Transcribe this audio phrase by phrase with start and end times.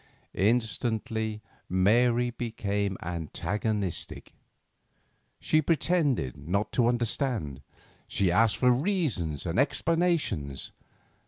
[0.33, 4.33] Instantly Mary became antagonistic.
[5.39, 7.61] She pretended not to understand;
[8.07, 10.71] she asked for reasons and explanations.